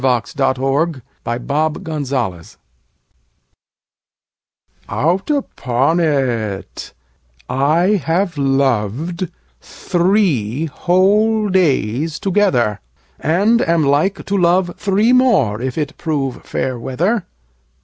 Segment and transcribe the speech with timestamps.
[0.01, 1.03] The Constant Lover
[4.89, 6.93] OUT upon it,
[7.47, 9.29] I have loved
[9.61, 12.79] Three whole days together!
[13.19, 17.27] And am like to love three more, If it prove fair weather.